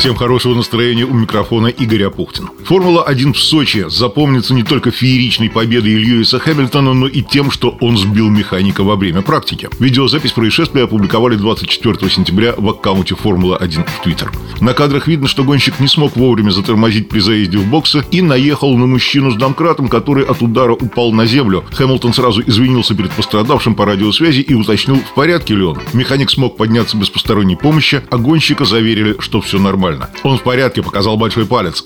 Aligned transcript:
Всем 0.00 0.16
хорошего 0.16 0.54
настроения 0.54 1.04
у 1.04 1.12
микрофона 1.12 1.66
Игорь 1.66 2.04
Апухтин. 2.04 2.48
Формула-1 2.64 3.34
в 3.34 3.38
Сочи 3.38 3.84
запомнится 3.90 4.54
не 4.54 4.62
только 4.62 4.90
фееричной 4.90 5.50
победой 5.50 5.92
Льюиса 5.92 6.38
Хэмилтона, 6.38 6.94
но 6.94 7.06
и 7.06 7.20
тем, 7.20 7.50
что 7.50 7.76
он 7.82 7.98
сбил 7.98 8.30
механика 8.30 8.82
во 8.82 8.96
время 8.96 9.20
практики. 9.20 9.68
Видеозапись 9.78 10.32
происшествия 10.32 10.84
опубликовали 10.84 11.36
24 11.36 12.10
сентября 12.10 12.54
в 12.56 12.66
аккаунте 12.70 13.14
Формула-1 13.14 13.86
в 13.86 14.02
Твиттер. 14.02 14.32
На 14.62 14.72
кадрах 14.72 15.06
видно, 15.06 15.28
что 15.28 15.44
гонщик 15.44 15.78
не 15.80 15.86
смог 15.86 16.16
вовремя 16.16 16.50
затормозить 16.50 17.10
при 17.10 17.20
заезде 17.20 17.58
в 17.58 17.68
боксы 17.68 18.02
и 18.10 18.22
наехал 18.22 18.74
на 18.78 18.86
мужчину 18.86 19.32
с 19.32 19.36
домкратом, 19.36 19.88
который 19.88 20.24
от 20.24 20.40
удара 20.40 20.72
упал 20.72 21.12
на 21.12 21.26
землю. 21.26 21.62
Хэмилтон 21.72 22.14
сразу 22.14 22.40
извинился 22.40 22.94
перед 22.94 23.10
пострадавшим 23.10 23.74
по 23.74 23.84
радиосвязи 23.84 24.40
и 24.40 24.54
уточнил, 24.54 24.96
в 24.96 25.12
порядке 25.14 25.54
ли 25.56 25.62
он. 25.62 25.78
Механик 25.92 26.30
смог 26.30 26.56
подняться 26.56 26.96
без 26.96 27.10
посторонней 27.10 27.56
помощи, 27.56 28.02
а 28.08 28.16
гонщика 28.16 28.64
заверили, 28.64 29.16
что 29.18 29.42
все 29.42 29.58
нормально. 29.58 29.89
Он 30.22 30.38
в 30.38 30.42
порядке, 30.42 30.82
показал 30.82 31.16
большой 31.16 31.46
палец. 31.46 31.84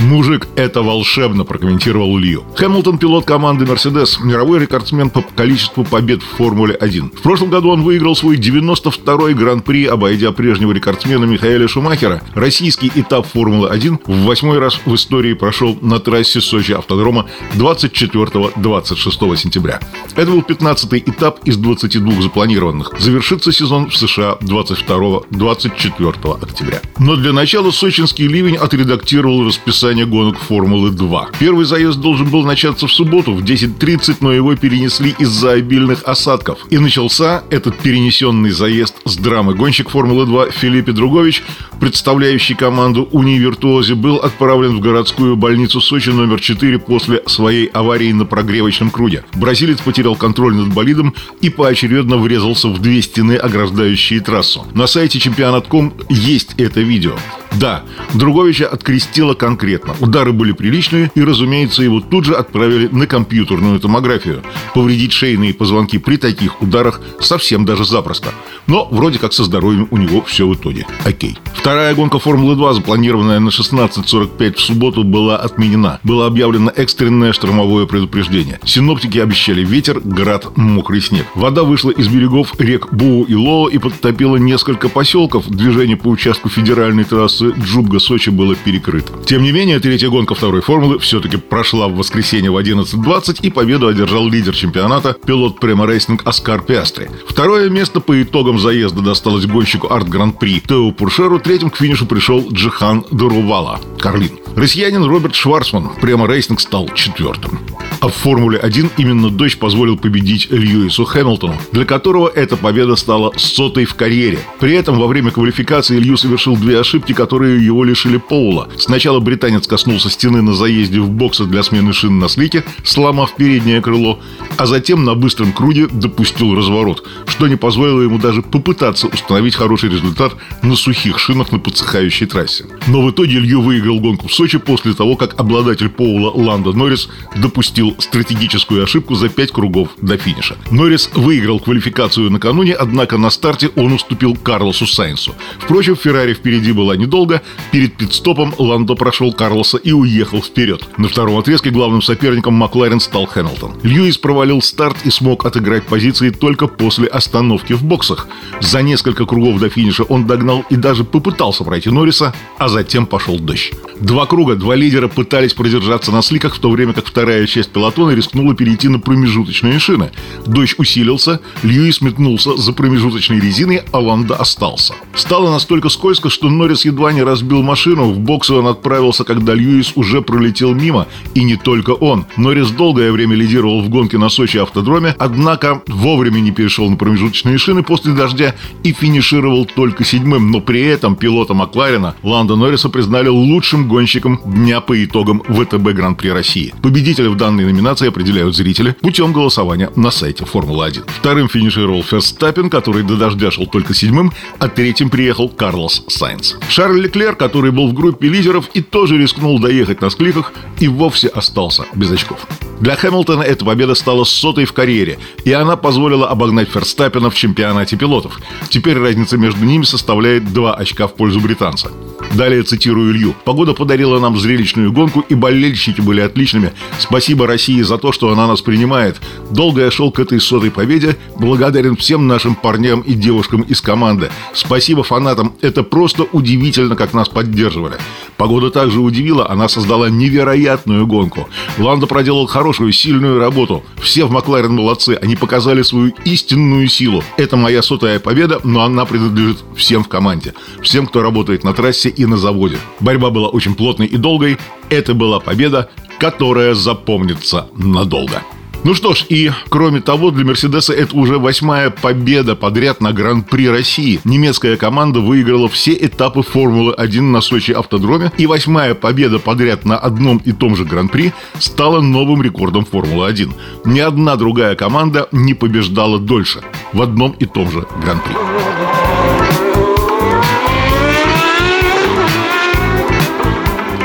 «Мужик, 0.00 0.48
это 0.56 0.82
волшебно»,– 0.82 1.44
прокомментировал 1.44 2.18
Лью. 2.18 2.44
Хэмилтон– 2.56 2.98
пилот 2.98 3.24
команды 3.24 3.64
«Мерседес», 3.64 4.18
мировой 4.20 4.60
рекордсмен 4.60 5.10
по 5.10 5.22
количеству 5.22 5.84
побед 5.84 6.22
в 6.22 6.36
«Формуле-1». 6.36 7.16
В 7.16 7.22
прошлом 7.22 7.50
году 7.50 7.70
он 7.70 7.82
выиграл 7.82 8.16
свой 8.16 8.36
92-й 8.36 9.34
гран-при, 9.34 9.86
обойдя 9.86 10.32
прежнего 10.32 10.72
рекордсмена 10.72 11.24
Михаэля 11.24 11.68
Шумахера. 11.68 12.22
Российский 12.34 12.90
этап 12.94 13.26
«Формулы-1» 13.32 14.00
в 14.06 14.24
восьмой 14.24 14.58
раз 14.58 14.80
в 14.84 14.94
истории 14.94 15.34
прошел 15.34 15.78
на 15.80 16.00
трассе 16.00 16.40
Сочи 16.40 16.72
автодрома 16.72 17.26
24-26 17.54 19.36
сентября. 19.36 19.80
Это 20.16 20.30
был 20.30 20.40
15-й 20.40 21.04
этап 21.06 21.40
из 21.44 21.56
22 21.56 22.22
запланированных. 22.22 22.92
Завершится 22.98 23.52
сезон 23.52 23.90
в 23.90 23.96
США 23.96 24.38
22-24 24.40 26.42
октября. 26.42 26.80
Но 26.98 27.16
для 27.16 27.32
начала 27.32 27.70
сочинский 27.70 28.26
ливень 28.26 28.56
отредактировал 28.56 29.46
расписание 29.46 29.83
гонок 29.92 30.38
Формулы-2. 30.38 31.36
Первый 31.38 31.66
заезд 31.66 32.00
должен 32.00 32.28
был 32.28 32.42
начаться 32.44 32.86
в 32.86 32.92
субботу 32.92 33.34
в 33.34 33.44
10.30, 33.44 34.16
но 34.20 34.32
его 34.32 34.56
перенесли 34.56 35.14
из-за 35.18 35.52
обильных 35.52 36.02
осадков. 36.04 36.58
И 36.70 36.78
начался 36.78 37.44
этот 37.50 37.76
перенесенный 37.78 38.50
заезд 38.50 38.94
с 39.04 39.16
драмы. 39.16 39.54
Гонщик 39.54 39.90
Формулы-2 39.90 40.52
Филиппе 40.52 40.92
Другович, 40.92 41.42
представляющий 41.80 42.54
команду 42.54 43.08
Унивиртуози, 43.12 43.92
был 43.92 44.16
отправлен 44.16 44.78
в 44.78 44.80
городскую 44.80 45.36
больницу 45.36 45.82
Сочи 45.82 46.08
номер 46.08 46.40
4 46.40 46.78
после 46.78 47.22
своей 47.26 47.66
аварии 47.66 48.12
на 48.12 48.24
прогревочном 48.24 48.90
круге. 48.90 49.24
Бразилец 49.34 49.80
потерял 49.80 50.16
контроль 50.16 50.54
над 50.54 50.72
болидом 50.72 51.14
и 51.42 51.50
поочередно 51.50 52.16
врезался 52.16 52.68
в 52.68 52.80
две 52.80 53.02
стены, 53.02 53.34
ограждающие 53.34 54.20
трассу. 54.20 54.66
На 54.72 54.86
сайте 54.86 55.18
чемпионат.ком 55.18 55.92
есть 56.08 56.54
это 56.56 56.80
видео. 56.80 57.16
Да, 57.52 57.84
Друговича 58.14 58.66
открестило 58.66 59.34
конкретно. 59.34 59.73
Удары 60.00 60.32
были 60.32 60.52
приличные, 60.52 61.10
и, 61.14 61.22
разумеется, 61.22 61.82
его 61.82 62.00
тут 62.00 62.24
же 62.24 62.34
отправили 62.34 62.88
на 62.90 63.06
компьютерную 63.06 63.80
томографию. 63.80 64.42
Повредить 64.74 65.12
шейные 65.12 65.54
позвонки 65.54 65.98
при 65.98 66.16
таких 66.16 66.60
ударах 66.62 67.00
совсем 67.20 67.64
даже 67.64 67.84
запросто. 67.84 68.30
Но 68.66 68.88
вроде 68.90 69.18
как 69.18 69.32
со 69.32 69.44
здоровьем 69.44 69.88
у 69.90 69.96
него 69.96 70.22
все 70.22 70.46
в 70.46 70.54
итоге. 70.54 70.86
Окей. 71.04 71.38
Вторая 71.54 71.94
гонка 71.94 72.18
Формулы-2, 72.18 72.74
запланированная 72.74 73.40
на 73.40 73.48
16.45 73.48 74.54
в 74.54 74.60
субботу, 74.60 75.04
была 75.04 75.36
отменена. 75.36 76.00
Было 76.02 76.26
объявлено 76.26 76.70
экстренное 76.74 77.32
штормовое 77.32 77.86
предупреждение. 77.86 78.60
Синоптики 78.64 79.18
обещали 79.18 79.64
ветер, 79.64 80.00
град, 80.00 80.56
мокрый 80.56 81.00
снег. 81.00 81.26
Вода 81.34 81.64
вышла 81.64 81.90
из 81.90 82.08
берегов 82.08 82.52
рек 82.58 82.92
Буу 82.92 83.24
и 83.24 83.34
Лоо 83.34 83.68
и 83.68 83.78
подтопила 83.78 84.36
несколько 84.36 84.88
поселков. 84.88 85.48
Движение 85.48 85.96
по 85.96 86.08
участку 86.08 86.48
федеральной 86.48 87.04
трассы 87.04 87.54
Джубга-Сочи 87.58 88.30
было 88.30 88.54
перекрыто. 88.54 89.12
Тем 89.24 89.42
не 89.42 89.52
менее, 89.52 89.63
третья 89.64 90.10
гонка 90.10 90.34
второй 90.34 90.60
формулы 90.60 90.98
все-таки 90.98 91.38
прошла 91.38 91.88
в 91.88 91.96
воскресенье 91.96 92.50
в 92.50 92.56
11.20 92.56 93.38
и 93.40 93.50
победу 93.50 93.88
одержал 93.88 94.28
лидер 94.28 94.54
чемпионата, 94.54 95.16
пилот 95.26 95.58
Prema 95.58 95.86
Racing 95.86 96.20
Оскар 96.26 96.60
Пиастри. 96.60 97.10
Второе 97.26 97.70
место 97.70 98.00
по 98.00 98.22
итогам 98.22 98.58
заезда 98.58 99.00
досталось 99.00 99.46
гонщику 99.46 99.90
ART 99.90 100.08
Grand 100.08 100.37
Prix 100.37 100.60
Тео 100.60 100.92
Пуршеру, 100.92 101.38
третьим 101.38 101.70
к 101.70 101.76
финишу 101.76 102.04
пришел 102.06 102.46
Джихан 102.52 103.06
Дурувала, 103.10 103.80
Carlin. 103.98 104.38
Россиянин 104.54 105.04
Роберт 105.04 105.34
Шварцман, 105.34 105.90
Prema 106.00 106.26
Racing 106.26 106.60
стал 106.60 106.88
четвертым. 106.94 107.58
А 108.04 108.08
в 108.08 108.16
Формуле-1 108.16 108.90
именно 108.98 109.30
дождь 109.30 109.58
позволил 109.58 109.96
победить 109.96 110.48
Льюису 110.50 111.06
Хэмилтону, 111.06 111.56
для 111.72 111.86
которого 111.86 112.28
эта 112.28 112.54
победа 112.54 112.96
стала 112.96 113.32
сотой 113.38 113.86
в 113.86 113.94
карьере. 113.94 114.40
При 114.60 114.74
этом 114.74 114.98
во 114.98 115.06
время 115.06 115.30
квалификации 115.30 115.96
Лью 115.96 116.18
совершил 116.18 116.54
две 116.54 116.78
ошибки, 116.78 117.14
которые 117.14 117.64
его 117.64 117.82
лишили 117.82 118.18
поула. 118.18 118.68
Сначала 118.76 119.20
британец 119.20 119.66
коснулся 119.66 120.10
стены 120.10 120.42
на 120.42 120.52
заезде 120.52 121.00
в 121.00 121.08
боксы 121.08 121.46
для 121.46 121.62
смены 121.62 121.94
шин 121.94 122.18
на 122.18 122.28
слики, 122.28 122.62
сломав 122.84 123.36
переднее 123.36 123.80
крыло, 123.80 124.20
а 124.58 124.66
затем 124.66 125.04
на 125.04 125.14
быстром 125.14 125.54
круге 125.54 125.86
допустил 125.90 126.54
разворот, 126.54 127.08
что 127.26 127.48
не 127.48 127.56
позволило 127.56 128.02
ему 128.02 128.18
даже 128.18 128.42
попытаться 128.42 129.06
установить 129.06 129.54
хороший 129.54 129.88
результат 129.88 130.34
на 130.60 130.76
сухих 130.76 131.18
шинах 131.18 131.52
на 131.52 131.58
подсыхающей 131.58 132.26
трассе. 132.26 132.66
Но 132.86 133.00
в 133.00 133.10
итоге 133.10 133.38
Лью 133.38 133.62
выиграл 133.62 133.98
гонку 133.98 134.28
в 134.28 134.34
Сочи 134.34 134.58
после 134.58 134.92
того, 134.92 135.16
как 135.16 135.40
обладатель 135.40 135.88
Поула 135.88 136.30
Ланда 136.30 136.74
Норрис 136.74 137.08
допустил 137.34 137.93
стратегическую 137.98 138.84
ошибку 138.84 139.14
за 139.14 139.28
5 139.28 139.52
кругов 139.52 139.88
до 140.00 140.16
финиша. 140.16 140.56
Норрис 140.70 141.10
выиграл 141.14 141.60
квалификацию 141.60 142.30
накануне, 142.30 142.74
однако 142.74 143.18
на 143.18 143.30
старте 143.30 143.70
он 143.76 143.92
уступил 143.92 144.36
Карлосу 144.36 144.86
Сайнсу. 144.86 145.34
Впрочем, 145.58 145.96
Феррари 145.96 146.34
впереди 146.34 146.72
была 146.72 146.96
недолго. 146.96 147.42
Перед 147.72 147.96
пидстопом 147.96 148.54
Ландо 148.58 148.94
прошел 148.94 149.32
Карлоса 149.32 149.78
и 149.78 149.92
уехал 149.92 150.42
вперед. 150.42 150.86
На 150.96 151.08
втором 151.08 151.38
отрезке 151.38 151.70
главным 151.70 152.02
соперником 152.02 152.54
Макларен 152.54 153.00
стал 153.00 153.26
Хэмилтон. 153.26 153.80
Льюис 153.82 154.18
провалил 154.18 154.62
старт 154.62 154.96
и 155.04 155.10
смог 155.10 155.44
отыграть 155.46 155.84
позиции 155.86 156.30
только 156.30 156.66
после 156.66 157.06
остановки 157.06 157.72
в 157.72 157.84
боксах. 157.84 158.28
За 158.60 158.82
несколько 158.82 159.26
кругов 159.26 159.60
до 159.60 159.68
финиша 159.68 160.04
он 160.04 160.26
догнал 160.26 160.64
и 160.70 160.76
даже 160.76 161.04
попытался 161.04 161.64
пройти 161.64 161.90
Норриса, 161.90 162.34
а 162.58 162.68
затем 162.68 163.06
пошел 163.06 163.38
дождь. 163.38 163.72
Два 164.00 164.26
круга, 164.26 164.56
два 164.56 164.74
лидера 164.74 165.08
пытались 165.08 165.54
продержаться 165.54 166.10
на 166.10 166.22
сликах, 166.22 166.54
в 166.54 166.58
то 166.58 166.70
время 166.70 166.92
как 166.92 167.06
вторая 167.06 167.46
часть 167.46 167.72
пилотона 167.74 168.12
рискнула 168.12 168.54
перейти 168.54 168.88
на 168.88 168.98
промежуточные 168.98 169.78
шины. 169.78 170.10
Дождь 170.46 170.76
усилился, 170.78 171.40
Льюис 171.62 172.00
метнулся 172.00 172.56
за 172.56 172.72
промежуточной 172.72 173.40
резиной, 173.40 173.82
а 173.92 173.98
Ланда 173.98 174.36
остался. 174.36 174.94
Стало 175.14 175.50
настолько 175.50 175.88
скользко, 175.88 176.30
что 176.30 176.48
Норрис 176.48 176.84
едва 176.84 177.12
не 177.12 177.22
разбил 177.22 177.62
машину. 177.62 178.12
В 178.12 178.18
боксы 178.18 178.54
он 178.54 178.66
отправился, 178.68 179.24
когда 179.24 179.54
Льюис 179.54 179.92
уже 179.96 180.22
пролетел 180.22 180.74
мимо. 180.74 181.06
И 181.34 181.42
не 181.42 181.56
только 181.56 181.90
он. 181.90 182.24
Норрис 182.36 182.70
долгое 182.70 183.10
время 183.12 183.34
лидировал 183.34 183.82
в 183.82 183.88
гонке 183.88 184.18
на 184.18 184.28
Сочи 184.28 184.58
автодроме, 184.58 185.14
однако 185.18 185.82
вовремя 185.88 186.40
не 186.40 186.52
перешел 186.52 186.88
на 186.88 186.96
промежуточные 186.96 187.58
шины 187.58 187.82
после 187.82 188.12
дождя 188.12 188.54
и 188.84 188.92
финишировал 188.92 189.66
только 189.66 190.04
седьмым. 190.04 190.50
Но 190.50 190.60
при 190.60 190.82
этом 190.82 191.16
пилота 191.16 191.54
Макларена 191.54 192.14
Ланда 192.22 192.54
Норриса 192.54 192.88
признали 192.88 193.28
лучшим 193.28 193.88
гонщиком 193.88 194.40
дня 194.44 194.80
по 194.80 195.04
итогам 195.04 195.40
ВТБ 195.40 195.92
Гран-при 195.92 196.28
России. 196.28 196.72
Победителя 196.82 197.30
в 197.30 197.36
данной 197.36 197.63
номинации 197.64 198.08
определяют 198.08 198.56
зрители 198.56 198.96
путем 199.00 199.32
голосования 199.32 199.90
на 199.96 200.10
сайте 200.10 200.44
Формулы-1. 200.44 201.10
Вторым 201.18 201.48
финишировал 201.48 202.02
Ферстаппин, 202.02 202.70
который 202.70 203.02
до 203.02 203.16
дождя 203.16 203.50
шел 203.50 203.66
только 203.66 203.94
седьмым, 203.94 204.32
а 204.58 204.68
третьим 204.68 205.10
приехал 205.10 205.48
Карлос 205.48 206.04
Сайнс. 206.08 206.56
Шарль 206.68 207.00
Леклер, 207.00 207.34
который 207.36 207.70
был 207.70 207.88
в 207.88 207.94
группе 207.94 208.28
лидеров 208.28 208.68
и 208.74 208.82
тоже 208.82 209.18
рискнул 209.18 209.58
доехать 209.58 210.00
на 210.00 210.10
скликах, 210.10 210.52
и 210.80 210.88
вовсе 210.88 211.28
остался 211.28 211.84
без 211.94 212.10
очков. 212.10 212.46
Для 212.80 212.96
Хэмилтона 212.96 213.42
эта 213.42 213.64
победа 213.64 213.94
стала 213.94 214.24
сотой 214.24 214.64
в 214.64 214.72
карьере, 214.72 215.18
и 215.44 215.52
она 215.52 215.76
позволила 215.76 216.28
обогнать 216.28 216.68
Ферстаппина 216.68 217.30
в 217.30 217.34
чемпионате 217.34 217.96
пилотов. 217.96 218.40
Теперь 218.68 218.98
разница 218.98 219.36
между 219.38 219.64
ними 219.64 219.84
составляет 219.84 220.52
2 220.52 220.74
очка 220.74 221.06
в 221.06 221.14
пользу 221.14 221.40
британца. 221.40 221.90
Далее 222.34 222.64
цитирую 222.64 223.12
Илью. 223.12 223.34
«Погода 223.44 223.74
подарила 223.74 224.18
нам 224.18 224.36
зрелищную 224.36 224.92
гонку, 224.92 225.20
и 225.20 225.36
болельщики 225.36 226.00
были 226.00 226.20
отличными. 226.20 226.72
Спасибо 226.98 227.46
России 227.46 227.80
за 227.82 227.96
то, 227.96 228.10
что 228.10 228.28
она 228.32 228.48
нас 228.48 228.60
принимает. 228.60 229.20
Долго 229.52 229.82
я 229.82 229.90
шел 229.92 230.10
к 230.10 230.18
этой 230.18 230.40
сотой 230.40 230.72
победе. 230.72 231.16
Благодарен 231.38 231.94
всем 231.94 232.26
нашим 232.26 232.56
парням 232.56 233.02
и 233.02 233.14
девушкам 233.14 233.60
из 233.62 233.80
команды. 233.80 234.30
Спасибо 234.52 235.04
фанатам. 235.04 235.54
Это 235.60 235.84
просто 235.84 236.24
удивительно, 236.24 236.96
как 236.96 237.14
нас 237.14 237.28
поддерживали. 237.28 237.94
Погода 238.36 238.70
также 238.70 239.00
удивила, 239.00 239.48
она 239.48 239.68
создала 239.68 240.10
невероятную 240.10 241.06
гонку. 241.06 241.48
Ланда 241.78 242.06
проделал 242.06 242.46
хорошую, 242.46 242.92
сильную 242.92 243.38
работу. 243.38 243.84
Все 244.02 244.24
в 244.24 244.32
Макларен 244.32 244.74
молодцы, 244.74 245.16
они 245.22 245.36
показали 245.36 245.82
свою 245.82 246.12
истинную 246.24 246.88
силу. 246.88 247.22
Это 247.36 247.56
моя 247.56 247.80
сотая 247.80 248.18
победа, 248.18 248.60
но 248.64 248.82
она 248.82 249.04
принадлежит 249.04 249.58
всем 249.76 250.02
в 250.02 250.08
команде. 250.08 250.52
Всем, 250.82 251.06
кто 251.06 251.22
работает 251.22 251.62
на 251.62 251.72
трассе 251.74 252.08
и 252.08 252.23
на 252.26 252.36
заводе. 252.36 252.78
Борьба 253.00 253.30
была 253.30 253.48
очень 253.48 253.74
плотной 253.74 254.06
и 254.06 254.16
долгой. 254.16 254.58
Это 254.90 255.14
была 255.14 255.40
победа 255.40 255.88
которая 256.18 256.74
запомнится 256.74 257.68
надолго. 257.76 258.42
Ну 258.82 258.94
что 258.94 259.14
ж, 259.14 259.24
и 259.30 259.50
кроме 259.70 260.02
того, 260.02 260.30
для 260.30 260.44
Мерседеса 260.44 260.92
это 260.92 261.16
уже 261.16 261.38
восьмая 261.38 261.88
победа 261.88 262.54
подряд 262.54 263.00
на 263.00 263.12
Гран-при 263.12 263.66
России. 263.66 264.20
Немецкая 264.24 264.76
команда 264.76 265.20
выиграла 265.20 265.70
все 265.70 265.94
этапы 265.94 266.42
Формулы-1 266.42 267.22
на 267.22 267.40
Сочи 267.40 267.72
автодроме, 267.72 268.30
и 268.36 268.46
восьмая 268.46 268.94
победа 268.94 269.38
подряд 269.38 269.86
на 269.86 269.96
одном 269.96 270.36
и 270.44 270.52
том 270.52 270.76
же 270.76 270.84
Гран-при 270.84 271.32
стала 271.58 272.02
новым 272.02 272.42
рекордом 272.42 272.84
Формулы-1. 272.84 273.52
Ни 273.86 274.00
одна 274.00 274.36
другая 274.36 274.74
команда 274.74 275.28
не 275.32 275.54
побеждала 275.54 276.18
дольше 276.18 276.60
в 276.92 277.00
одном 277.00 277.34
и 277.38 277.46
том 277.46 277.70
же 277.70 277.86
Гран-при. 278.02 279.63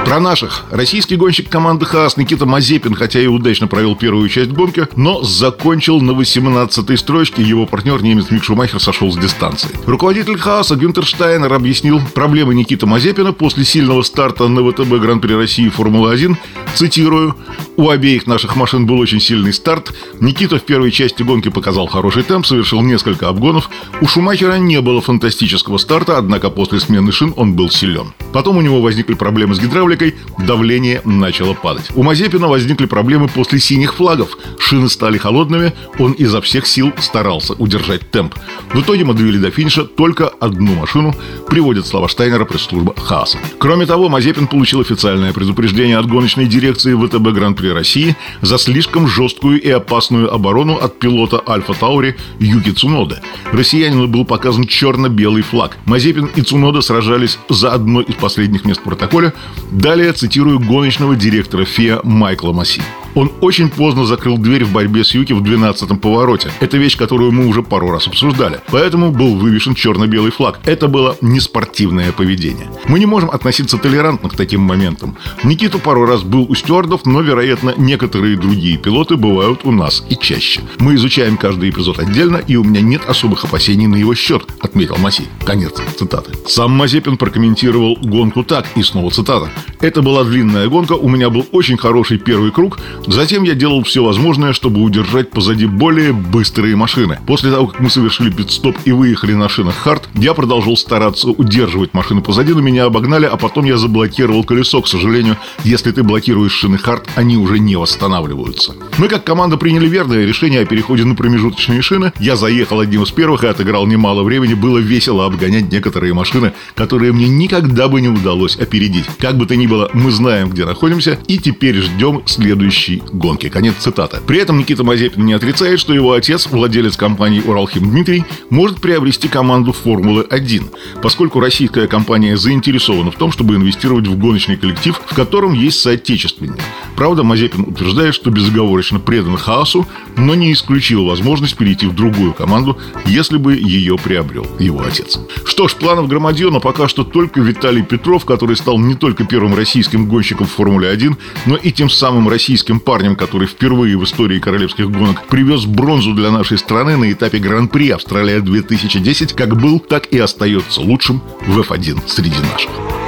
Про 0.09 0.19
наших. 0.19 0.63
Российский 0.71 1.17
гонщик 1.17 1.51
команды 1.51 1.85
ХААС 1.85 2.17
Никита 2.17 2.47
Мазепин, 2.47 2.95
хотя 2.95 3.21
и 3.21 3.27
удачно 3.27 3.67
провел 3.67 3.95
первую 3.95 4.27
часть 4.27 4.50
гонки, 4.50 4.88
но 4.95 5.21
закончил 5.21 6.01
на 6.01 6.13
18-й 6.13 6.97
строчке. 6.97 7.44
Его 7.44 7.67
партнер 7.67 8.01
немец 8.01 8.31
Мик 8.31 8.44
Шумахер 8.44 8.81
сошел 8.81 9.11
с 9.11 9.17
дистанции. 9.19 9.69
Руководитель 9.85 10.35
ХААСа 10.35 10.77
Гюнтер 10.77 11.06
Штайнер 11.06 11.53
объяснил 11.53 12.01
проблемы 12.15 12.56
Никиты 12.56 12.88
Мазепина 12.88 13.33
после 13.33 13.63
сильного 13.63 14.01
старта 14.01 14.47
на 14.47 14.67
ВТБ 14.67 15.00
Гран-при 15.00 15.35
России 15.35 15.69
Формулы-1. 15.69 16.35
Цитирую. 16.75 17.36
У 17.75 17.89
обеих 17.89 18.27
наших 18.27 18.56
машин 18.56 18.86
был 18.86 19.00
очень 19.00 19.21
сильный 19.21 19.54
старт. 19.54 19.94
Никита 20.19 20.57
в 20.60 20.63
первой 20.63 20.92
части 20.92 21.24
гонки 21.24 21.50
показал 21.50 21.88
хороший 21.88 22.24
темп, 22.24 22.45
совершил 22.45 22.81
несколько 22.81 23.30
обгонов. 23.30 23.69
У 24.01 24.07
Шумахера 24.07 24.56
не 24.56 24.81
было 24.81 25.01
фантастического 25.01 25.77
старта, 25.77 26.18
однако 26.18 26.50
после 26.50 26.80
смены 26.80 27.12
шин 27.12 27.33
он 27.38 27.54
был 27.54 27.69
силен. 27.69 28.13
Потом 28.33 28.57
у 28.57 28.62
него 28.62 28.81
возникли 28.81 29.13
проблемы 29.13 29.56
с 29.56 29.60
гидравликой, 29.60 30.16
давление 30.38 31.01
начало 31.06 31.54
падать. 31.54 31.89
У 31.95 32.04
Мазепина 32.04 32.48
возникли 32.48 32.86
проблемы 32.86 33.27
после 33.30 33.60
синих 33.60 33.95
флагов. 33.95 34.38
Шины 34.60 34.89
стали 34.89 35.18
холодными, 35.18 35.74
он 36.00 36.12
изо 36.12 36.42
всех 36.42 36.68
сил 36.68 36.92
старался 37.00 37.54
удержать 37.54 38.12
темп. 38.12 38.36
В 38.74 38.81
итоге 38.81 39.06
мы 39.06 39.13
довели 39.13 39.39
до 39.39 39.51
финиша 39.51 39.86
только 39.86 40.27
одну 40.27 40.75
машину, 40.75 41.16
приводит 41.48 41.88
слова 41.88 42.10
Штайнера 42.10 42.45
пресс-служба 42.45 42.94
ХААСа. 42.95 43.38
Кроме 43.57 43.86
того, 43.86 44.10
Мазепин 44.10 44.48
получил 44.48 44.81
официальное 44.81 45.33
предупреждение 45.33 45.98
от 45.98 46.06
гоночной 46.06 46.45
дирекции 46.45 46.58
ВТБ 46.59 47.33
Гран-при 47.33 47.69
России 47.69 48.15
за 48.41 48.57
слишком 48.57 49.07
жесткую 49.07 49.61
и 49.61 49.69
опасную 49.69 50.33
оборону 50.33 50.75
от 50.75 51.00
пилота 51.00 51.41
Альфа 51.47 51.73
Таури 51.73 52.15
Юки 52.39 52.71
Цунода. 52.71 53.21
Россиянину 53.51 54.07
был 54.07 54.25
показан 54.25 54.65
черно-белый 54.65 55.41
флаг. 55.41 55.77
Мазепин 55.85 56.29
и 56.35 56.41
Цунода 56.41 56.81
сражались 56.81 57.39
за 57.50 57.73
одно 57.73 58.01
из 58.01 58.15
последних 58.15 58.65
мест 58.65 58.81
протоколе. 58.81 59.33
Далее 59.71 60.13
цитирую 60.13 60.59
гоночного 60.59 61.15
директора 61.15 61.65
ФИА 61.65 62.01
Майкла 62.03 62.51
Масси. 62.53 62.81
Он 63.19 63.30
очень 63.42 63.68
поздно 63.68 64.06
закрыл 64.06 64.38
дверь 64.38 64.63
в 64.63 64.71
борьбе 64.71 65.04
с 65.04 65.13
Юки 65.13 65.33
в 65.33 65.44
12-м 65.44 66.00
повороте. 66.00 66.54
Это 66.62 66.77
вещь, 66.77 66.95
которую 66.95 67.33
мы 67.33 67.48
уже 67.48 67.62
пару 67.62 67.92
раз 67.92 68.07
обсуждали. 68.07 68.62
Поэтому 68.71 69.12
был 69.12 69.36
вывешен 69.36 69.75
черно-белый 69.75 70.31
флаг. 70.31 70.62
Это 70.63 70.88
было 70.88 71.18
неспортивное 71.19 72.13
поведение. 72.13 72.69
Мы 72.88 72.98
не 72.98 73.06
можем 73.06 73.30
относиться 73.30 73.77
толерантно 73.77 74.30
к 74.30 74.38
таким 74.38 74.62
моментам. 74.62 75.18
Никита 75.44 75.80
пару 75.80 76.06
раз 76.06 76.21
был 76.21 76.50
у 76.50 76.56
стюардов, 76.56 77.06
но, 77.06 77.19
вероятно, 77.19 77.74
некоторые 77.75 78.38
другие 78.38 78.77
пилоты 78.77 79.18
бывают 79.18 79.66
у 79.66 79.71
нас 79.74 80.01
и 80.10 80.16
чаще. 80.16 80.62
Мы 80.80 80.95
изучаем 80.95 81.36
каждый 81.36 81.71
эпизод 81.71 82.00
отдельно, 82.00 82.38
и 82.38 82.56
у 82.56 82.63
меня 82.63 82.80
нет 82.80 83.01
особых 83.06 83.44
опасений 83.44 83.88
на 83.88 83.98
его 83.98 84.16
счет, 84.16 84.44
отметил 84.62 84.95
Маси. 84.95 85.24
Конец 85.45 85.74
цитаты. 85.98 86.31
Сам 86.48 86.71
Мазепин 86.71 87.18
прокомментировал 87.18 87.98
гонку 87.98 88.45
так, 88.45 88.66
и 88.77 88.81
снова 88.81 89.12
цитата. 89.12 89.50
Это 89.81 90.01
была 90.01 90.24
длинная 90.24 90.69
гонка, 90.69 90.94
у 90.94 91.10
меня 91.10 91.30
был 91.30 91.45
очень 91.51 91.75
хороший 91.75 92.18
первый 92.18 92.51
круг, 92.51 92.80
Затем 93.09 93.41
я 93.41 93.56
делал 93.56 93.81
все 93.81 94.03
возможное, 94.03 94.53
чтобы 94.53 94.81
удержать 94.81 95.31
позади 95.31 95.65
более 95.65 96.13
быстрые 96.13 96.75
машины. 96.75 97.17
После 97.25 97.50
того, 97.50 97.65
как 97.65 97.79
мы 97.79 97.89
совершили 97.89 98.29
пит-стоп 98.29 98.77
и 98.85 98.91
выехали 98.91 99.33
на 99.33 99.50
шинах 99.50 99.75
Харт, 99.77 100.07
я 100.13 100.35
продолжал 100.35 100.77
стараться 100.77 101.29
удерживать 101.29 101.95
машины 101.95 102.21
позади, 102.21 102.53
но 102.53 102.61
меня 102.61 102.85
обогнали, 102.85 103.25
а 103.25 103.35
потом 103.35 103.65
я 103.65 103.77
заблокировал 103.77 104.44
колесо. 104.44 104.79
К 104.83 104.88
сожалению, 104.88 105.38
если 105.63 105.91
ты 105.91 106.03
блокируешь 106.03 106.51
шины 106.51 106.77
Харт, 106.77 107.09
они 107.15 107.35
уже 107.35 107.57
не 107.57 107.75
восстанавливаются. 107.75 108.75
Мы 109.00 109.07
как 109.07 109.23
команда 109.23 109.57
приняли 109.57 109.88
верное 109.88 110.23
решение 110.23 110.61
о 110.61 110.65
переходе 110.65 111.03
на 111.03 111.15
промежуточные 111.15 111.81
шины. 111.81 112.13
Я 112.19 112.35
заехал 112.35 112.79
одним 112.79 113.01
из 113.01 113.09
первых 113.09 113.44
и 113.44 113.47
отыграл 113.47 113.88
немало 113.88 114.21
времени. 114.21 114.53
Было 114.53 114.77
весело 114.77 115.25
обгонять 115.25 115.71
некоторые 115.71 116.13
машины, 116.13 116.53
которые 116.75 117.11
мне 117.11 117.27
никогда 117.27 117.88
бы 117.88 118.01
не 118.01 118.09
удалось 118.09 118.56
опередить. 118.56 119.06
Как 119.17 119.35
бы 119.35 119.47
то 119.47 119.56
ни 119.56 119.65
было, 119.65 119.89
мы 119.94 120.11
знаем, 120.11 120.50
где 120.50 120.63
находимся, 120.65 121.17
и 121.25 121.39
теперь 121.39 121.81
ждем 121.81 122.21
следующий 122.27 122.88
следующей 122.89 123.03
гонке. 123.12 123.50
Конец 123.50 123.75
цитаты. 123.80 124.19
При 124.25 124.39
этом 124.39 124.57
Никита 124.57 124.83
Мазепин 124.83 125.25
не 125.25 125.33
отрицает, 125.33 125.80
что 125.80 125.94
его 125.94 126.13
отец, 126.13 126.47
владелец 126.47 126.97
компании 126.97 127.41
«Уралхим» 127.41 127.89
Дмитрий, 127.89 128.24
может 128.50 128.80
приобрести 128.81 129.27
команду 129.27 129.74
«Формулы-1», 129.74 130.63
поскольку 131.01 131.39
российская 131.39 131.88
компания 131.88 132.38
заинтересована 132.38 133.12
в 133.12 133.15
том, 133.15 133.31
чтобы 133.31 133.56
инвестировать 133.56 134.07
в 134.07 134.18
гоночный 134.18 134.57
коллектив, 134.57 135.00
в 135.06 135.15
котором 135.15 135.53
есть 135.53 135.80
соотечественник. 135.80 136.59
Правда, 136.95 137.24
Мазепин 137.24 137.62
утверждает, 137.62 138.15
что 138.15 138.30
безоговорочно 138.30 139.00
предан 139.00 139.38
хаосу, 139.38 139.88
но 140.18 140.35
не 140.35 140.51
исключил 140.51 141.06
возможность 141.06 141.56
перейти 141.56 141.88
в 141.88 141.95
другую 141.95 142.33
команду, 142.33 142.77
если 143.06 143.38
бы 143.38 143.56
ее 143.56 143.97
приобрел 143.97 144.47
его 144.59 144.81
отец. 144.81 145.19
Что 145.45 145.68
ж, 145.68 145.75
планов 145.75 146.07
громадье, 146.07 146.50
пока 146.62 146.88
что 146.88 147.03
только 147.03 147.42
Виталий 147.42 147.83
Петров, 147.83 148.25
который 148.25 148.56
стал 148.56 148.80
не 148.80 148.95
только 148.95 149.25
первым 149.25 149.56
российским 149.56 150.07
гонщиком 150.07 150.47
в 150.47 150.51
Формуле-1, 150.51 151.15
но 151.45 151.56
и 151.56 151.71
тем 151.71 151.89
самым 151.89 152.27
российским 152.30 152.78
парнем, 152.79 153.15
который 153.15 153.47
впервые 153.47 153.97
в 153.97 154.03
истории 154.03 154.39
королевских 154.39 154.89
гонок 154.89 155.27
привез 155.27 155.65
бронзу 155.65 156.13
для 156.13 156.31
нашей 156.31 156.57
страны 156.57 156.97
на 156.97 157.11
этапе 157.11 157.39
Гран-при 157.39 157.89
Австралия 157.89 158.39
2010, 158.41 159.33
как 159.33 159.55
был, 159.55 159.79
так 159.79 160.07
и 160.07 160.17
остается 160.19 160.81
лучшим 160.81 161.21
в 161.45 161.59
F1 161.59 162.01
среди 162.07 162.39
наших. 162.51 162.98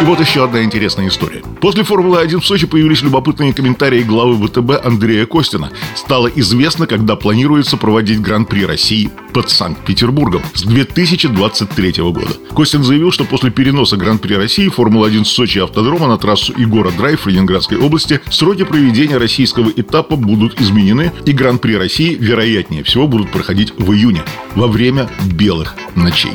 И 0.00 0.04
вот 0.04 0.18
еще 0.18 0.44
одна 0.44 0.64
интересная 0.64 1.08
история. 1.08 1.42
После 1.60 1.84
Формулы-1 1.84 2.40
в 2.40 2.46
Сочи 2.46 2.66
появились 2.66 3.02
любопытные 3.02 3.52
комментарии 3.52 4.02
главы 4.02 4.46
ВТБ 4.46 4.82
Андрея 4.82 5.26
Костина. 5.26 5.70
Стало 5.94 6.26
известно, 6.28 6.86
когда 6.86 7.16
планируется 7.16 7.76
проводить 7.76 8.22
Гран-при 8.22 8.64
России 8.64 9.10
под 9.34 9.50
Санкт-Петербургом 9.50 10.42
с 10.54 10.62
2023 10.62 12.02
года. 12.02 12.32
Костин 12.56 12.82
заявил, 12.82 13.12
что 13.12 13.24
после 13.24 13.50
переноса 13.50 13.98
Гран-при 13.98 14.34
России 14.34 14.68
Формула-1 14.68 15.26
с 15.26 15.28
Сочи 15.28 15.58
автодрома 15.58 16.06
на 16.08 16.16
трассу 16.16 16.54
Игора 16.56 16.92
Драйв 16.92 17.26
в 17.26 17.28
Ленинградской 17.28 17.76
области 17.76 18.22
сроки 18.30 18.64
проведения 18.64 19.18
российского 19.18 19.68
этапа 19.68 20.16
будут 20.16 20.58
изменены, 20.62 21.12
и 21.26 21.32
Гран-при 21.32 21.74
России, 21.74 22.14
вероятнее 22.14 22.84
всего, 22.84 23.06
будут 23.06 23.30
проходить 23.30 23.74
в 23.76 23.92
июне, 23.92 24.22
во 24.54 24.66
время 24.66 25.10
белых 25.26 25.74
ночей. 25.94 26.32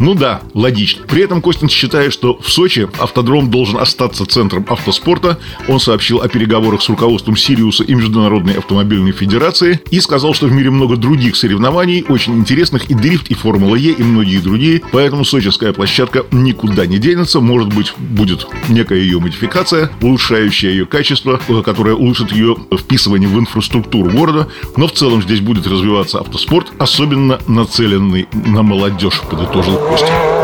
Ну 0.00 0.14
да, 0.14 0.42
логично. 0.54 1.04
При 1.06 1.22
этом 1.22 1.40
Костин 1.40 1.68
считает, 1.68 2.12
что 2.12 2.36
в 2.38 2.50
Сочи 2.50 2.88
автодром 2.98 3.50
должен 3.50 3.78
остаться 3.78 4.26
центром 4.26 4.66
автоспорта. 4.68 5.38
Он 5.68 5.80
сообщил 5.80 6.20
о 6.20 6.28
переговорах 6.28 6.82
с 6.82 6.88
руководством 6.88 7.36
Сириуса 7.36 7.84
и 7.84 7.94
Международной 7.94 8.54
автомобильной 8.54 9.12
федерации 9.12 9.80
и 9.90 10.00
сказал, 10.00 10.34
что 10.34 10.46
в 10.46 10.52
мире 10.52 10.70
много 10.70 10.96
других 10.96 11.36
соревнований, 11.36 12.04
очень 12.08 12.36
интересных, 12.36 12.90
и 12.90 12.94
дрифт, 12.94 13.28
и 13.30 13.34
Формула 13.34 13.76
Е, 13.76 13.92
и 13.92 14.02
многие 14.02 14.38
другие. 14.38 14.82
Поэтому 14.92 15.24
сочинская 15.24 15.72
площадка 15.72 16.24
никуда 16.32 16.86
не 16.86 16.98
денется. 16.98 17.40
Может 17.40 17.72
быть, 17.72 17.92
будет 17.98 18.46
некая 18.68 18.98
ее 18.98 19.20
модификация, 19.20 19.90
улучшающая 20.02 20.70
ее 20.70 20.86
качество, 20.86 21.40
которая 21.64 21.94
улучшит 21.94 22.32
ее 22.32 22.56
вписывание 22.76 23.28
в 23.28 23.38
инфраструктуру 23.38 24.10
города. 24.10 24.48
Но 24.76 24.88
в 24.88 24.92
целом 24.92 25.22
здесь 25.22 25.40
будет 25.40 25.66
развиваться 25.66 26.18
автоспорт, 26.18 26.72
особенно 26.78 27.38
нацеленный 27.46 28.26
на 28.32 28.62
молодежь, 28.62 29.20
подытожил 29.30 29.83
Christian. 29.86 30.43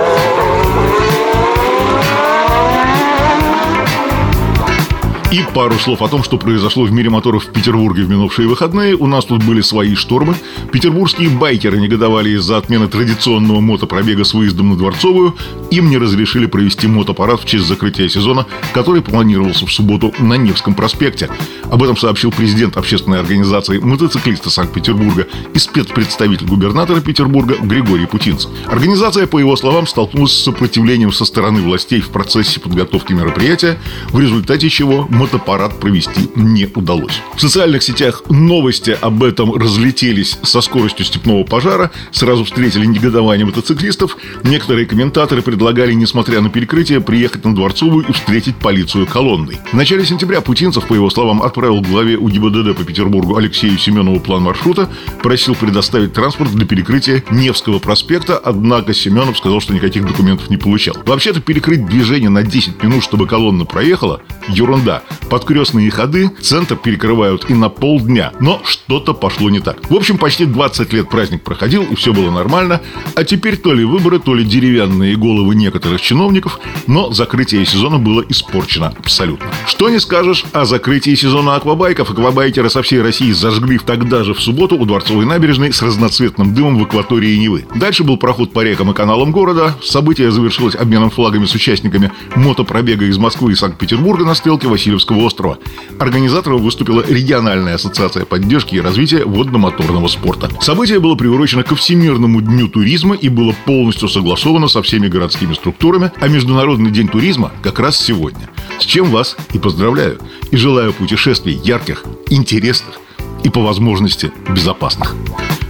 И 5.32 5.44
пару 5.54 5.78
слов 5.78 6.02
о 6.02 6.08
том, 6.08 6.24
что 6.24 6.38
произошло 6.38 6.82
в 6.82 6.90
мире 6.90 7.08
моторов 7.08 7.44
в 7.44 7.52
Петербурге 7.52 8.02
в 8.02 8.10
минувшие 8.10 8.48
выходные. 8.48 8.96
У 8.96 9.06
нас 9.06 9.24
тут 9.24 9.44
были 9.44 9.60
свои 9.60 9.94
штормы. 9.94 10.34
Петербургские 10.72 11.28
байкеры 11.28 11.78
негодовали 11.78 12.30
из-за 12.30 12.56
отмены 12.56 12.88
традиционного 12.88 13.60
мотопробега 13.60 14.24
с 14.24 14.34
выездом 14.34 14.70
на 14.70 14.76
Дворцовую. 14.76 15.36
Им 15.70 15.88
не 15.88 15.98
разрешили 15.98 16.46
провести 16.46 16.88
мотопарад 16.88 17.40
в 17.40 17.44
честь 17.44 17.66
закрытия 17.66 18.08
сезона, 18.08 18.44
который 18.74 19.02
планировался 19.02 19.66
в 19.66 19.72
субботу 19.72 20.12
на 20.18 20.34
Невском 20.34 20.74
проспекте. 20.74 21.30
Об 21.70 21.84
этом 21.84 21.96
сообщил 21.96 22.32
президент 22.32 22.76
общественной 22.76 23.20
организации 23.20 23.78
мотоциклисты 23.78 24.50
Санкт-Петербурга 24.50 25.28
и 25.54 25.58
спецпредставитель 25.60 26.48
губернатора 26.48 27.00
Петербурга 27.00 27.54
Григорий 27.62 28.06
Путинцев. 28.06 28.50
Организация, 28.66 29.28
по 29.28 29.38
его 29.38 29.54
словам, 29.54 29.86
столкнулась 29.86 30.32
с 30.32 30.42
сопротивлением 30.42 31.12
со 31.12 31.24
стороны 31.24 31.60
властей 31.60 32.00
в 32.00 32.08
процессе 32.08 32.58
подготовки 32.58 33.12
мероприятия, 33.12 33.78
в 34.08 34.18
результате 34.18 34.68
чего 34.68 35.06
мотопарад 35.20 35.78
провести 35.78 36.30
не 36.34 36.66
удалось. 36.74 37.20
В 37.36 37.40
социальных 37.40 37.82
сетях 37.82 38.22
новости 38.30 38.96
об 38.98 39.22
этом 39.22 39.54
разлетелись 39.54 40.38
со 40.42 40.62
скоростью 40.62 41.04
степного 41.04 41.44
пожара, 41.44 41.90
сразу 42.10 42.44
встретили 42.44 42.86
негодование 42.86 43.44
мотоциклистов. 43.44 44.16
Некоторые 44.44 44.86
комментаторы 44.86 45.42
предлагали, 45.42 45.92
несмотря 45.92 46.40
на 46.40 46.48
перекрытие, 46.48 47.02
приехать 47.02 47.44
на 47.44 47.54
Дворцовую 47.54 48.06
и 48.08 48.12
встретить 48.12 48.56
полицию 48.56 49.06
колонной. 49.06 49.58
В 49.70 49.74
начале 49.74 50.06
сентября 50.06 50.40
Путинцев, 50.40 50.86
по 50.86 50.94
его 50.94 51.10
словам, 51.10 51.42
отправил 51.42 51.82
главе 51.82 52.16
УГИБДД 52.16 52.76
по 52.76 52.84
Петербургу 52.84 53.36
Алексею 53.36 53.76
Семенову 53.76 54.20
план 54.20 54.42
маршрута, 54.42 54.88
просил 55.22 55.54
предоставить 55.54 56.14
транспорт 56.14 56.52
для 56.52 56.64
перекрытия 56.64 57.22
Невского 57.30 57.78
проспекта, 57.78 58.38
однако 58.38 58.94
Семенов 58.94 59.36
сказал, 59.36 59.60
что 59.60 59.74
никаких 59.74 60.06
документов 60.06 60.48
не 60.48 60.56
получал. 60.56 60.96
Вообще-то 61.04 61.40
перекрыть 61.40 61.84
движение 61.86 62.30
на 62.30 62.42
10 62.42 62.82
минут, 62.82 63.04
чтобы 63.04 63.26
колонна 63.26 63.66
проехала, 63.66 64.22
ерунда. 64.48 65.02
Подкрестные 65.28 65.90
ходы 65.90 66.30
центр 66.40 66.76
перекрывают 66.76 67.48
и 67.48 67.54
на 67.54 67.68
полдня. 67.68 68.32
Но 68.40 68.60
что-то 68.64 69.14
пошло 69.14 69.48
не 69.48 69.60
так. 69.60 69.88
В 69.88 69.94
общем, 69.94 70.18
почти 70.18 70.44
20 70.44 70.92
лет 70.92 71.08
праздник 71.08 71.42
проходил, 71.42 71.84
и 71.84 71.94
все 71.94 72.12
было 72.12 72.30
нормально. 72.30 72.80
А 73.14 73.22
теперь 73.22 73.56
то 73.56 73.72
ли 73.72 73.84
выборы, 73.84 74.18
то 74.18 74.34
ли 74.34 74.44
деревянные 74.44 75.16
головы 75.16 75.54
некоторых 75.54 76.00
чиновников, 76.00 76.58
но 76.88 77.12
закрытие 77.12 77.64
сезона 77.64 77.98
было 77.98 78.24
испорчено 78.28 78.92
абсолютно. 78.98 79.46
Что 79.66 79.88
не 79.88 80.00
скажешь 80.00 80.44
о 80.52 80.64
закрытии 80.64 81.14
сезона 81.14 81.54
аквабайков. 81.54 82.10
Аквабайкеры 82.10 82.68
со 82.68 82.82
всей 82.82 83.00
России 83.00 83.30
зажгли 83.30 83.78
тогда 83.78 84.24
же 84.24 84.34
в 84.34 84.40
субботу 84.40 84.76
у 84.76 84.84
Дворцовой 84.84 85.26
набережной 85.26 85.72
с 85.72 85.80
разноцветным 85.82 86.54
дымом 86.54 86.78
в 86.78 86.82
акватории 86.82 87.36
Невы. 87.36 87.66
Дальше 87.74 88.02
был 88.02 88.16
проход 88.16 88.52
по 88.52 88.64
рекам 88.64 88.90
и 88.90 88.94
каналам 88.94 89.30
города. 89.30 89.76
Событие 89.82 90.32
завершилось 90.32 90.74
обменом 90.74 91.10
флагами 91.10 91.44
с 91.44 91.54
участниками 91.54 92.10
мотопробега 92.34 93.04
из 93.04 93.18
Москвы 93.18 93.52
и 93.52 93.54
Санкт-Петербурга 93.54 94.24
на 94.24 94.34
стрелке 94.34 94.66
Васильевского 95.00 95.26
острова. 95.26 95.58
Организатором 95.98 96.62
выступила 96.62 97.04
региональная 97.06 97.74
ассоциация 97.74 98.24
поддержки 98.24 98.74
и 98.74 98.80
развития 98.80 99.24
водно-моторного 99.24 100.08
спорта. 100.08 100.50
Событие 100.60 101.00
было 101.00 101.14
приурочено 101.14 101.62
ко 101.62 101.74
Всемирному 101.74 102.40
дню 102.40 102.68
туризма 102.68 103.14
и 103.14 103.28
было 103.28 103.54
полностью 103.64 104.08
согласовано 104.08 104.68
со 104.68 104.82
всеми 104.82 105.08
городскими 105.08 105.54
структурами, 105.54 106.12
а 106.20 106.28
Международный 106.28 106.90
день 106.90 107.08
туризма 107.08 107.52
как 107.62 107.78
раз 107.80 107.98
сегодня. 107.98 108.48
С 108.78 108.84
чем 108.84 109.10
вас 109.10 109.36
и 109.52 109.58
поздравляю. 109.58 110.18
И 110.50 110.56
желаю 110.56 110.92
путешествий 110.92 111.54
ярких, 111.64 112.04
интересных 112.28 113.00
и 113.44 113.48
по 113.48 113.60
возможности 113.60 114.32
безопасных. 114.50 115.14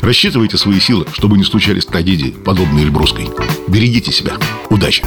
Рассчитывайте 0.02 0.56
свои 0.56 0.80
силы, 0.80 1.06
чтобы 1.12 1.36
не 1.36 1.44
случались 1.44 1.84
трагедии, 1.84 2.34
подобные 2.44 2.84
Эльбрусской. 2.84 3.28
Берегите 3.68 4.12
себя. 4.12 4.32
Удачи! 4.70 5.04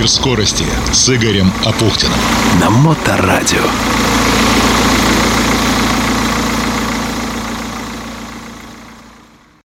Мир 0.00 0.08
скорости 0.08 0.64
с 0.92 1.10
Игорем 1.10 1.52
Апухтиным. 1.62 2.16
На 2.58 2.70
Моторадио. 2.70 3.60